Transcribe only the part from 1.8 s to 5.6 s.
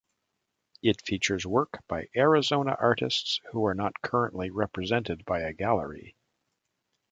by Arizona artists who are not currently represented by a